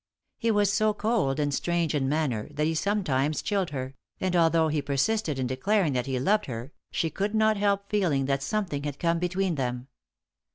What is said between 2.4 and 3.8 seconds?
that he sometimes chilled